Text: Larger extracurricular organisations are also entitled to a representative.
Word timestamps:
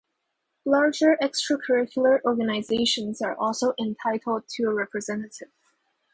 Larger 0.65 1.15
extracurricular 1.21 2.21
organisations 2.25 3.21
are 3.21 3.35
also 3.37 3.75
entitled 3.79 4.47
to 4.47 4.63
a 4.63 4.73
representative. 4.73 5.51